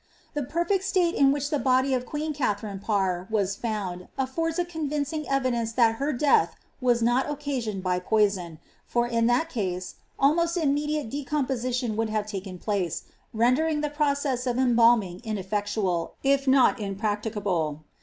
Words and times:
The 0.33 0.41
perfect 0.41 0.83
state 0.83 1.13
in 1.13 1.31
which 1.31 1.51
the 1.51 1.59
body 1.59 1.93
of 1.93 2.07
queen 2.07 2.33
Katharioe 2.33 2.79
Parr 2.81 3.27
was 3.29 3.55
found 3.55 4.07
affords 4.17 4.57
a 4.57 4.65
convincing 4.65 5.29
evidence 5.29 5.73
that 5.73 5.97
her 6.01 6.11
death 6.11 6.55
was 6.81 7.03
not 7.03 7.29
occasioned 7.29 7.83
by 7.83 7.99
poison, 7.99 8.57
for 8.87 9.05
in 9.05 9.27
that 9.27 9.47
case 9.51 9.97
almost 10.17 10.57
immediate 10.57 11.11
decompositioa 11.11 11.95
would 11.95 12.09
have 12.09 12.25
taken 12.25 12.57
place, 12.57 13.03
rendering 13.31 13.81
the 13.81 13.91
process 13.91 14.47
of 14.47 14.57
embalming 14.57 15.19
ineifiectoal, 15.19 16.09
if 16.23 16.47
not 16.47 16.79
impracticable. 16.79 17.83